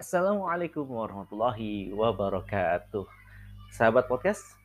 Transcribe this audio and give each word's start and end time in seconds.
Assalamualaikum 0.00 0.88
warahmatullahi 0.96 1.92
wabarakatuh. 1.92 3.04
Sahabat 3.68 4.08
podcast, 4.08 4.56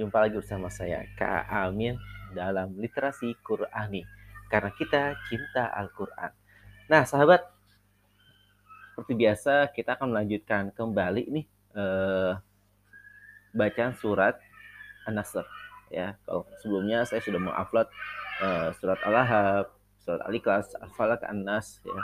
jumpa 0.00 0.16
lagi 0.16 0.40
bersama 0.40 0.72
saya 0.72 1.04
Kak 1.12 1.44
Amin 1.52 2.00
dalam 2.32 2.72
literasi 2.80 3.36
Qurani 3.44 4.00
karena 4.48 4.72
kita 4.72 5.12
cinta 5.28 5.68
Al-Qur'an. 5.76 6.32
Nah, 6.88 7.04
sahabat, 7.04 7.44
seperti 8.96 9.12
biasa 9.12 9.68
kita 9.76 10.00
akan 10.00 10.16
melanjutkan 10.16 10.72
kembali 10.72 11.28
nih 11.28 11.46
eh, 11.76 12.32
bacaan 13.52 13.92
surat 14.00 14.40
An-Nasr 15.04 15.44
ya. 15.92 16.16
Kalau 16.24 16.48
sebelumnya 16.64 17.04
saya 17.04 17.20
sudah 17.20 17.44
mengupload 17.44 17.92
eh, 18.40 18.72
surat 18.80 18.96
Al-Ahab, 19.04 19.68
surat 20.00 20.24
Al-Ikhlas, 20.24 20.72
Al-Falaq, 20.80 21.28
An-Nas 21.28 21.84
ya 21.84 22.00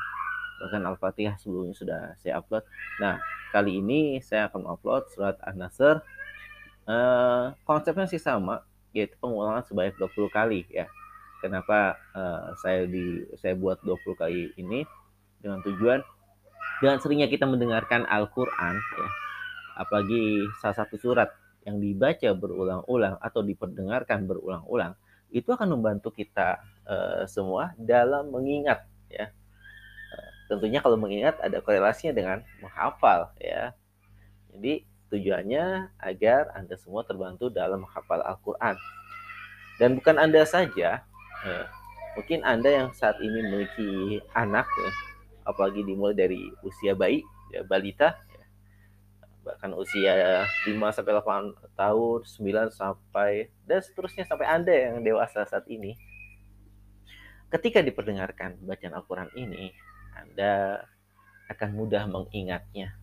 bahkan 0.59 0.83
Al-Fatihah 0.85 1.39
sebelumnya 1.39 1.75
sudah 1.75 2.01
saya 2.19 2.43
upload. 2.43 2.67
Nah, 2.99 3.23
kali 3.55 3.79
ini 3.79 4.19
saya 4.21 4.51
akan 4.51 4.67
upload 4.67 5.09
surat 5.15 5.39
An-Nasr. 5.47 6.03
Uh, 6.89 7.53
konsepnya 7.69 8.09
sih 8.09 8.21
sama, 8.21 8.65
yaitu 8.97 9.15
pengulangan 9.21 9.65
sebanyak 9.65 9.95
20 10.01 10.29
kali 10.33 10.61
ya. 10.73 10.89
Kenapa 11.39 11.95
uh, 12.17 12.57
saya 12.59 12.89
di 12.89 13.23
saya 13.39 13.55
buat 13.55 13.79
20 13.87 14.19
kali 14.19 14.51
ini 14.59 14.83
dengan 15.39 15.63
tujuan 15.63 16.03
dengan 16.83 16.99
seringnya 16.99 17.31
kita 17.31 17.47
mendengarkan 17.47 18.09
Al-Qur'an 18.11 18.75
ya. 18.75 19.09
Apalagi 19.79 20.43
salah 20.59 20.83
satu 20.83 20.99
surat 20.99 21.31
yang 21.63 21.79
dibaca 21.79 22.35
berulang-ulang 22.35 23.21
atau 23.23 23.45
diperdengarkan 23.45 24.27
berulang-ulang 24.27 24.99
itu 25.29 25.53
akan 25.53 25.77
membantu 25.77 26.09
kita 26.09 26.57
uh, 26.89 27.29
semua 27.29 27.77
dalam 27.77 28.33
mengingat 28.33 28.89
ya 29.13 29.29
tentunya 30.49 30.81
kalau 30.81 30.97
mengingat 30.97 31.37
ada 31.45 31.61
korelasinya 31.61 32.17
dengan 32.17 32.39
menghafal 32.65 33.31
ya. 33.39 33.77
Jadi 34.51 34.89
tujuannya 35.13 35.93
agar 36.01 36.53
Anda 36.57 36.77
semua 36.81 37.05
terbantu 37.05 37.53
dalam 37.53 37.85
menghafal 37.85 38.25
Al-Quran. 38.25 38.77
Dan 39.79 39.95
bukan 39.95 40.19
Anda 40.19 40.43
saja, 40.43 41.07
ya, 41.47 41.61
mungkin 42.19 42.43
Anda 42.43 42.67
yang 42.83 42.89
saat 42.99 43.23
ini 43.23 43.39
memiliki 43.47 44.19
anak, 44.35 44.67
ya, 44.67 44.91
apalagi 45.47 45.87
dimulai 45.87 46.19
dari 46.19 46.51
usia 46.67 46.99
bayi, 46.99 47.23
ya, 47.55 47.63
balita, 47.63 48.19
ya, 48.35 48.45
bahkan 49.47 49.71
usia 49.79 50.43
5 50.67 50.75
sampai 50.91 51.13
8 51.15 51.79
tahun, 51.79 52.19
9 52.27 52.75
sampai 52.75 53.31
dan 53.71 53.79
seterusnya 53.79 54.27
sampai 54.27 54.51
Anda 54.51 54.75
yang 54.75 55.07
dewasa 55.07 55.47
saat 55.47 55.71
ini. 55.71 55.95
Ketika 57.49 57.81
diperdengarkan 57.81 58.61
bacaan 58.61 58.99
Al-Quran 58.99 59.31
ini, 59.39 59.73
anda 60.19 60.83
akan 61.49 61.69
mudah 61.75 62.05
mengingatnya. 62.07 62.95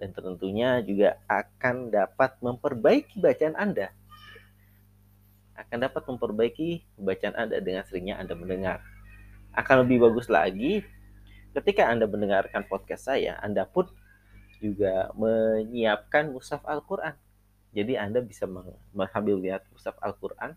Dan 0.00 0.16
tentunya 0.16 0.80
juga 0.80 1.20
akan 1.28 1.92
dapat 1.92 2.40
memperbaiki 2.40 3.20
bacaan 3.20 3.52
Anda. 3.52 3.92
Akan 5.52 5.84
dapat 5.84 6.08
memperbaiki 6.08 6.96
bacaan 6.96 7.36
Anda 7.36 7.60
dengan 7.60 7.84
seringnya 7.84 8.16
Anda 8.16 8.32
mendengar. 8.32 8.80
Akan 9.52 9.84
lebih 9.84 10.08
bagus 10.08 10.32
lagi 10.32 10.80
ketika 11.52 11.84
Anda 11.92 12.08
mendengarkan 12.08 12.64
podcast 12.64 13.12
saya, 13.12 13.36
Anda 13.44 13.68
pun 13.68 13.92
juga 14.64 15.12
menyiapkan 15.12 16.32
mushaf 16.32 16.64
Al-Quran. 16.64 17.12
Jadi 17.76 18.00
Anda 18.00 18.24
bisa 18.24 18.48
mengambil 18.96 19.36
lihat 19.36 19.68
mushaf 19.68 20.00
Al-Quran, 20.00 20.56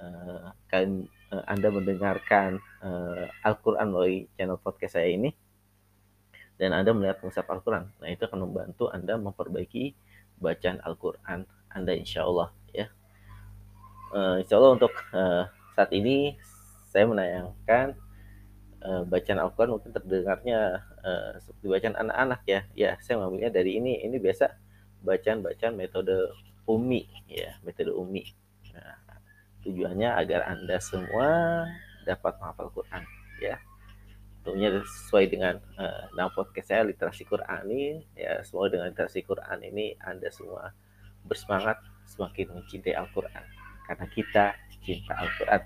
eh, 0.00 0.48
kan 0.72 1.06
uh, 1.30 1.44
Anda 1.46 1.68
mendengarkan 1.70 2.58
uh, 2.82 3.28
Al-Quran 3.44 3.92
melalui 3.92 4.26
channel 4.34 4.58
podcast 4.58 4.96
saya 4.98 5.12
ini 5.12 5.30
dan 6.60 6.76
Anda 6.76 6.92
melihat 6.92 7.24
mushaf 7.24 7.48
Al-Quran. 7.48 7.88
Nah, 8.00 8.08
itu 8.08 8.24
akan 8.28 8.44
membantu 8.44 8.92
Anda 8.92 9.16
memperbaiki 9.16 9.96
bacaan 10.40 10.80
Al-Quran 10.84 11.48
Anda 11.72 11.92
insya 11.96 12.26
Allah 12.26 12.52
ya. 12.72 12.88
Uh, 14.10 14.42
insya 14.42 14.58
Allah 14.58 14.76
untuk 14.76 14.92
uh, 15.14 15.46
saat 15.78 15.90
ini 15.94 16.34
saya 16.90 17.06
menayangkan 17.06 17.94
uh, 18.82 19.02
bacaan 19.06 19.38
Al-Quran 19.38 19.70
mungkin 19.78 19.94
terdengarnya 19.94 20.82
uh, 21.00 21.38
seperti 21.38 21.66
bacaan 21.70 21.96
anak-anak 21.96 22.40
ya. 22.44 22.60
Ya, 22.74 22.90
saya 23.00 23.22
mengambilnya 23.22 23.54
dari 23.54 23.78
ini. 23.78 24.02
Ini 24.02 24.18
biasa 24.18 24.50
bacaan-bacaan 25.00 25.74
metode 25.78 26.34
umi 26.68 27.06
ya, 27.30 27.56
metode 27.64 27.94
umi. 27.94 28.39
Tujuannya 29.66 30.08
agar 30.16 30.48
Anda 30.48 30.80
semua 30.80 31.28
dapat 32.08 32.36
menghafal 32.40 32.72
Quran 32.72 33.02
ya. 33.40 33.56
Tentunya 34.40 34.72
sesuai 34.80 35.24
dengan 35.28 35.60
uh, 35.76 36.08
nama 36.16 36.32
podcast 36.32 36.72
saya 36.72 36.88
literasi 36.88 37.28
Quran 37.28 37.68
ini 37.68 38.00
ya 38.16 38.40
semua 38.40 38.72
dengan 38.72 38.88
literasi 38.88 39.20
Quran 39.20 39.58
ini 39.60 40.00
Anda 40.00 40.32
semua 40.32 40.72
bersemangat 41.28 41.76
semakin 42.08 42.56
mencintai 42.56 42.96
Al-Qur'an 42.96 43.44
karena 43.84 44.06
kita 44.08 44.44
cinta 44.80 45.12
Al-Qur'an. 45.20 45.62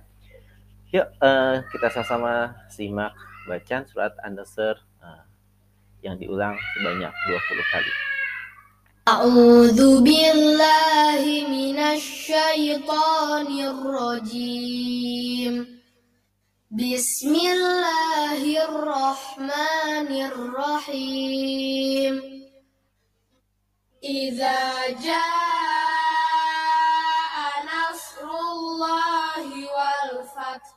Yuk 0.90 1.06
uh, 1.22 1.62
kita 1.70 1.86
sama-sama 1.94 2.54
simak 2.66 3.14
bacaan 3.46 3.86
surat 3.86 4.14
An-Nasr 4.26 4.74
uh, 4.98 5.22
yang 6.02 6.18
diulang 6.18 6.58
sebanyak 6.74 7.12
20 7.30 7.72
kali. 7.72 8.13
أعوذ 9.08 10.00
بالله 10.00 11.24
من 11.48 11.78
الشيطان 11.78 13.46
الرجيم. 13.60 15.54
بسم 16.70 17.34
الله 17.34 18.64
الرحمن 18.64 20.08
الرحيم. 20.32 22.14
إذا 24.04 24.88
جاء 24.88 25.24
نصر 27.68 28.28
الله 28.52 29.46
والفتح 29.76 30.74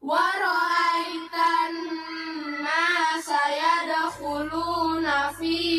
ورأيت 0.00 1.36
الناس 1.68 3.28
يدخلون 3.60 5.06
في 5.38 5.71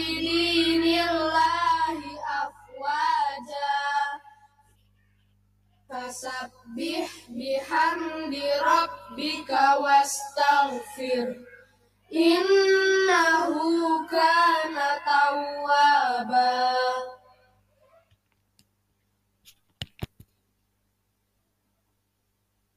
rabbika 9.14 9.78
wastaghfir. 9.78 11.38
Innahu 12.10 14.10
kana 14.10 14.98
tawwaba. 15.06 16.74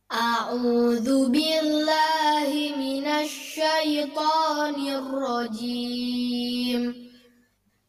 A'udzu 0.08 1.28
billahi 1.32 2.76
minasy 2.76 3.56
syaithanir 3.56 5.08
rajim. 5.08 6.92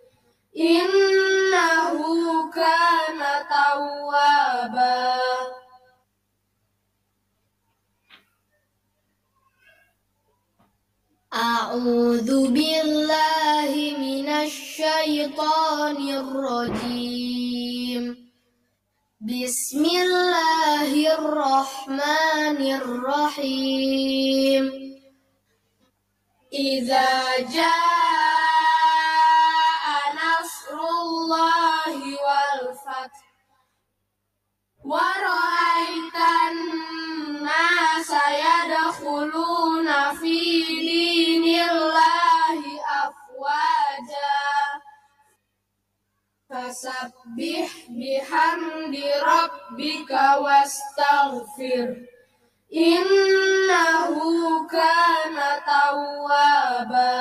إنه 0.57 1.95
كان 2.51 3.19
توابا. 3.49 5.19
أعوذ 11.33 12.47
بالله 12.47 13.95
من 13.99 14.27
الشيطان 14.29 16.09
الرجيم. 16.09 18.03
بسم 19.21 19.85
الله 19.85 20.91
الرحمن 21.15 22.59
الرحيم. 22.81 24.63
إذا 26.53 27.39
جاء 27.39 27.90
yadkhuluna 39.11 40.15
fi 40.15 40.39
dinillahi 40.87 42.79
afwaja 43.03 44.31
fasabbih 46.47 47.69
bihamdi 47.91 49.03
rabbika 49.19 50.39
wastaghfir 50.39 52.07
innahu 52.71 54.63
kana 54.71 55.49
tawwaba 55.67 57.11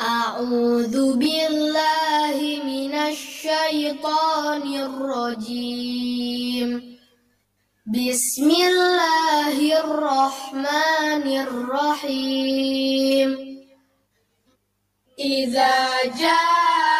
أعوذ 0.00 1.16
بالله 1.16 2.60
من 2.64 2.94
الشيطان 2.94 4.62
الرجيم. 4.74 6.70
بسم 7.86 8.50
الله 8.50 9.80
الرحمن 9.80 11.26
الرحيم. 11.46 13.28
إذا 15.18 16.02
جاء 16.04 16.99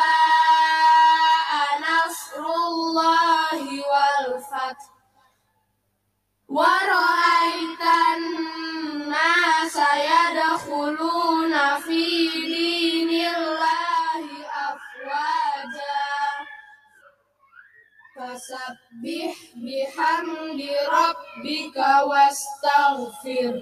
ربك 21.69 21.77
واستغفر 22.09 23.53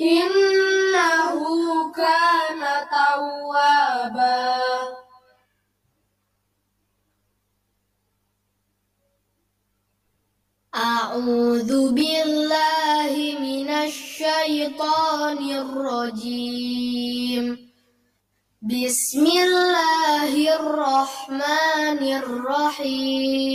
إنه 0.00 1.42
كان 1.92 2.62
توابا 2.90 4.54
أعوذ 10.74 11.92
بالله 11.92 13.12
من 13.40 13.68
الشيطان 13.70 15.38
الرجيم 15.50 17.44
بسم 18.62 19.26
الله 19.26 20.32
الرحمن 20.56 22.02
الرحيم 22.22 23.54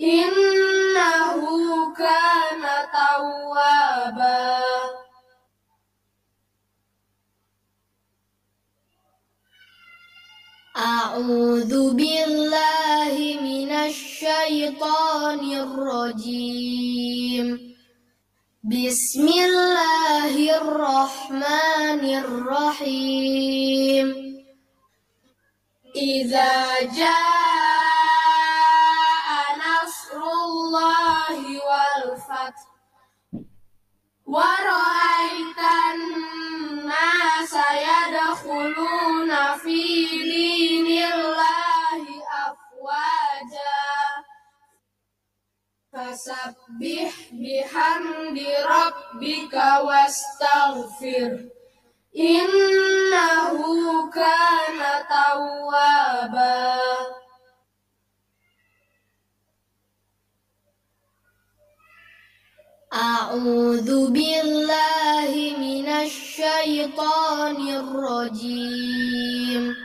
إنه 0.00 1.40
كان 1.94 2.62
توابا. 2.92 4.62
أعوذ 10.76 11.94
بالله 11.94 13.38
من 13.42 13.70
الشيطان 13.70 15.40
الرجيم. 15.52 17.46
بسم 18.64 19.28
الله 19.28 20.34
الرحمن 20.56 22.02
الرحيم. 22.24 24.06
إذا 25.96 26.82
جاء 26.82 27.43
ورأيت 34.33 35.59
الناس 35.93 37.53
يدخلون 37.89 39.57
في 39.57 39.83
دين 40.23 41.03
الله 41.13 42.03
أفواجا 42.45 43.79
فسبح 45.93 47.13
بحمد 47.31 48.39
ربك 48.65 49.53
واستغفر 49.85 51.49
إنه 52.17 54.11
كان 54.11 54.79
توابا 55.09 56.79
أعوذ 62.94 64.10
بالله 64.10 65.54
من 65.58 65.88
الشيطان 65.88 67.68
الرجيم. 67.68 69.76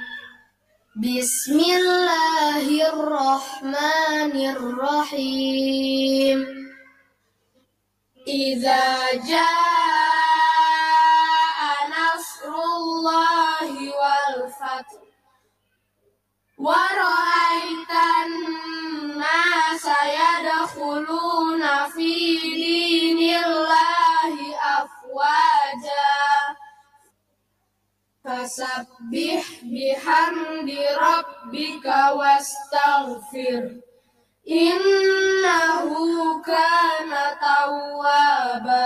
بسم 0.95 1.59
الله 1.59 2.93
الرحمن 2.93 4.35
الرحيم. 4.55 6.39
إذا 8.27 9.13
جاء 9.25 9.49
نصر 11.89 12.53
الله 12.77 13.73
والفتح. 13.73 15.01
Waraitan 16.59 18.31
nasa 19.15 19.95
yadkhuluna 20.11 21.87
fi 21.95 22.11
dinillahi 23.15 24.51
afwaja 24.59 26.11
Fasabbih 28.19 29.47
bihamdi 29.71 30.83
rabbika 30.99 32.19
wastaghfir 32.19 33.79
Innahu 34.43 36.43
kana 36.43 37.39
tawwaba 37.39 38.83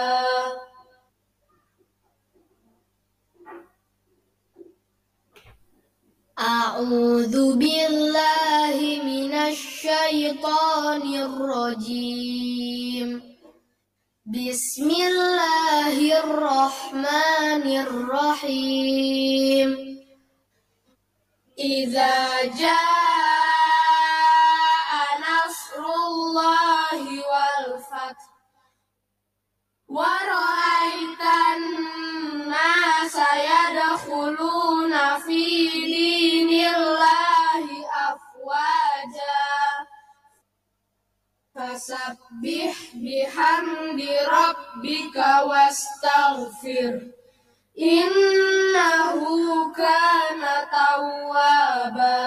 أعوذ 6.40 7.58
بالله 7.58 9.02
من 9.06 9.34
الشيطان 9.34 11.16
الرجيم. 11.16 13.22
بسم 14.26 14.90
الله 14.90 16.20
الرحمن 16.24 17.64
الرحيم. 17.86 19.70
إذا 21.60 22.44
جاء 22.44 22.82
نصر 25.22 25.84
الله 26.10 27.02
والفتح 27.30 28.34
ورأيت 29.88 31.24
الناس 31.54 33.16
يدخلون 33.54 34.94
في 35.20 35.53
Fasabbih 41.64 42.76
bihamdi 43.00 44.12
rabbika 44.28 45.48
wastaghfir. 45.48 47.08
Innahu 47.72 49.72
kana 49.72 50.68
tawwaba. 50.68 52.20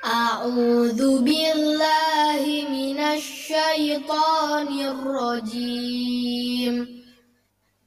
A'udzu 0.00 1.20
billahi 1.20 2.64
minasy 2.64 3.52
syaithanir 3.52 4.96
rajim 5.04 7.01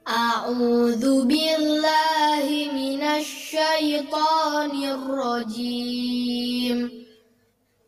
A'udzu 0.09 1.29
billahi 1.29 2.73
minasy 2.73 3.53
syaithanir 3.53 5.05
rajim 5.05 7.02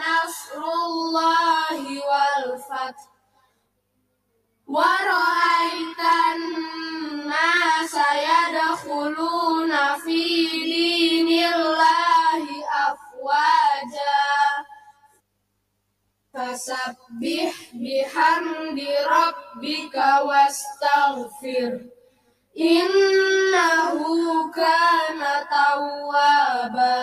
nasrullahi 0.02 2.02
wal 2.02 2.58
fath 2.66 3.06
wa 4.66 4.90
ra'aitan 4.90 6.42
ma 7.30 7.86
sayadkhuluna 7.86 10.02
fi 10.02 10.18
dinillah 10.66 11.95
Fasabbih 16.56 17.52
bihamdi 17.76 18.88
rabbika 19.04 20.24
wastaghfir 20.24 21.84
Innahu 22.56 24.48
kana 24.56 25.44
tawwaba 25.52 26.96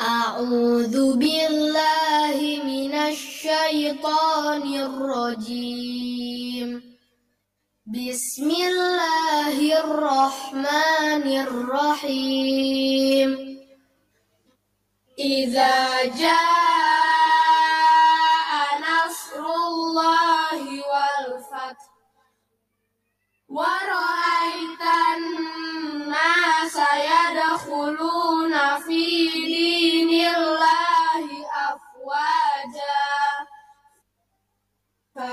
A'udzu 0.00 1.20
billahi 1.20 2.64
minasy 2.64 3.20
syaithanir 3.44 4.96
rajim 4.96 6.89
بسم 7.90 8.50
الله 8.50 9.58
الرحمن 9.84 11.26
الرحيم 11.42 13.30
إذا 15.18 16.04
جاء 16.04 16.40
نصر 18.78 19.42
الله 19.66 20.62
والفتح 20.62 21.99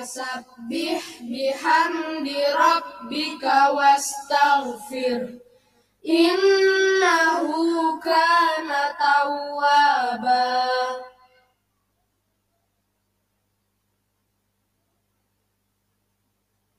Fasabbih 0.08 1.04
bihamdi 1.28 2.40
rabbika 2.56 3.76
wastaghfir 3.76 5.36
Innahu 6.00 8.00
kana 8.00 8.96
tawwaba 8.96 10.48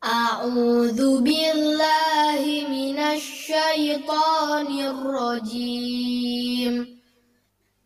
A'udzu 0.00 1.20
billahi 1.20 2.64
minasy 2.64 3.44
syaithanir 3.44 5.04
rajim 5.04 6.97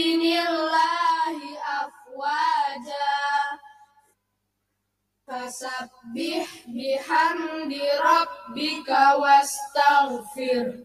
Fasabbih 5.33 6.45
bihamdi 6.69 7.81
rabbika 8.05 9.17
wastaghfir. 9.17 10.85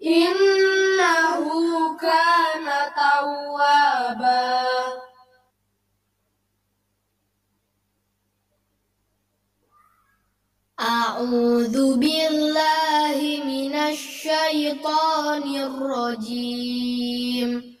Innahu 0.00 1.92
kana 2.00 2.88
tawwaba. 2.96 4.40
A'udzu 10.80 12.00
billahi 12.00 13.44
minasy 13.44 14.24
syaithanir 14.24 15.76
rajim 15.76 17.73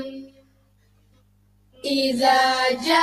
Iza 1.82 2.38
jaa 2.86 3.02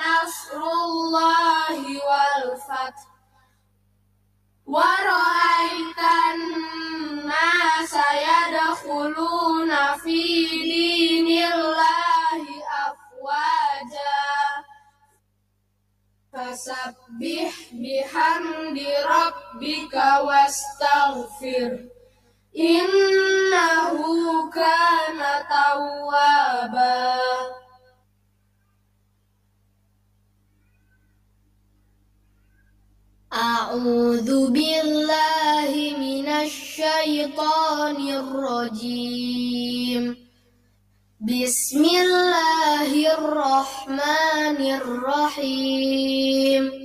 nasrullahi 0.00 2.00
wal 2.00 2.56
fath 2.64 3.04
Wa 4.64 4.88
ra'aitan 4.88 6.40
nasa 7.28 8.08
yadkhuluna 8.24 10.00
fi 10.00 10.63
فسبح 17.20 17.54
بحمد 17.72 18.78
ربك 19.06 19.94
واستغفر 20.26 21.78
إنه 22.58 24.00
كان 24.50 25.20
توابا 25.50 27.14
أعوذ 33.32 34.50
بالله 34.50 35.72
من 35.98 36.28
الشيطان 36.28 38.08
الرجيم 38.08 40.16
بسم 41.20 41.84
الله 41.84 42.90
الرحمن 43.18 44.60
الرحيم 44.82 46.84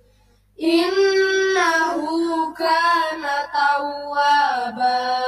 إنه 0.61 2.01
كان 2.53 3.23
توابا. 3.53 5.21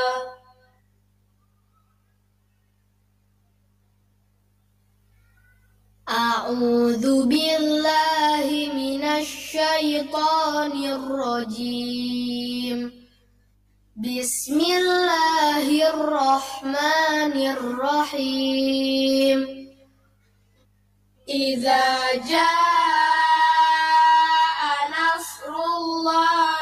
أعوذ 6.10 7.26
بالله 7.26 8.48
من 8.76 9.04
الشيطان 9.04 10.72
الرجيم. 10.98 12.92
بسم 13.96 14.60
الله 14.60 15.90
الرحمن 15.90 17.36
الرحيم. 17.58 19.40
إذا 21.30 22.14
جاء 22.30 22.73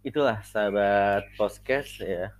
itulah 0.00 0.40
sahabat 0.48 1.28
podcast 1.36 2.00
ya. 2.00 2.32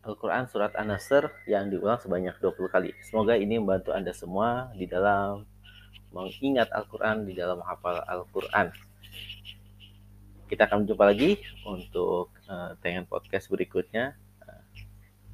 Al-Quran 0.00 0.48
Surat 0.50 0.72
An-Nasr 0.74 1.30
yang 1.46 1.70
diulang 1.70 2.00
sebanyak 2.00 2.34
20 2.42 2.72
kali. 2.72 2.90
Semoga 3.04 3.36
ini 3.36 3.60
membantu 3.60 3.92
Anda 3.94 4.10
semua 4.16 4.72
di 4.74 4.88
dalam 4.88 5.46
mengingat 6.10 6.72
Al-Quran, 6.74 7.28
di 7.28 7.36
dalam 7.36 7.62
hafal 7.62 8.02
Al-Quran. 8.02 8.74
Kita 10.50 10.66
akan 10.66 10.88
jumpa 10.88 11.04
lagi 11.06 11.38
untuk 11.62 12.34
uh, 12.50 12.74
tayangan 12.82 13.06
podcast 13.06 13.46
berikutnya. 13.52 14.18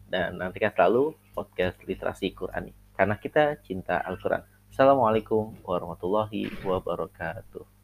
Dan 0.06 0.38
nantikan 0.38 0.70
selalu 0.70 1.16
podcast 1.32 1.80
literasi 1.82 2.30
Qurani. 2.36 2.70
Karena 2.92 3.16
kita 3.16 3.58
cinta 3.64 4.04
Al-Quran. 4.04 4.44
Assalamualaikum 4.70 5.56
warahmatullahi 5.64 6.52
wabarakatuh. 6.62 7.75